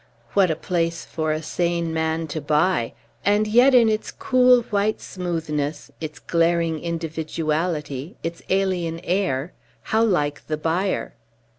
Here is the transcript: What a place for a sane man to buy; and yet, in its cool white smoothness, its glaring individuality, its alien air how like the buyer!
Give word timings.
What 0.33 0.49
a 0.49 0.55
place 0.55 1.05
for 1.05 1.31
a 1.31 1.43
sane 1.43 1.93
man 1.93 2.25
to 2.29 2.41
buy; 2.41 2.93
and 3.23 3.45
yet, 3.47 3.75
in 3.75 3.87
its 3.87 4.09
cool 4.11 4.63
white 4.71 4.99
smoothness, 4.99 5.91
its 6.01 6.17
glaring 6.17 6.79
individuality, 6.79 8.15
its 8.23 8.41
alien 8.49 8.99
air 9.01 9.53
how 9.83 10.03
like 10.03 10.47
the 10.47 10.57
buyer! 10.57 11.13